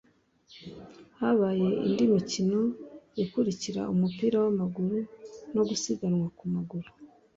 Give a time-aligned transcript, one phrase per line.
[1.19, 2.59] habaye indi mikino
[3.23, 4.97] ikurikira umupira w’amaguru
[5.53, 6.89] no gusiganwa ku maguru